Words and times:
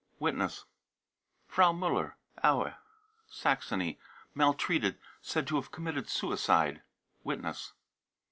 (Witness.) 0.17 0.65
frau 1.45 1.73
muller, 1.73 2.17
Aue, 2.43 2.73
Saxony, 3.27 3.99
maltreated, 4.33 4.97
said 5.21 5.45
to 5.45 5.57
have 5.57 5.69
committed 5.69 6.09
suicide. 6.09 6.81
(Witness.) 7.23 7.73